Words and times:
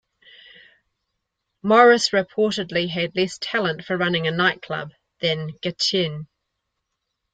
Maurice 1.61 2.09
reportedly 2.09 2.89
had 2.89 3.15
less 3.15 3.37
talent 3.37 3.85
for 3.85 3.95
running 3.97 4.25
a 4.25 4.31
nightclub 4.31 4.93
than 5.19 5.49
Gatien. 5.61 6.25